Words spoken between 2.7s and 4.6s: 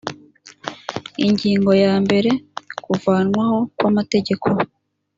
kuvanwaho kwamategeko